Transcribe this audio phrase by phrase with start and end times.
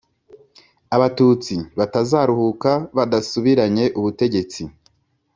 [0.95, 4.61] abatutsi batazaruhuka badasubiranye ubutegetsi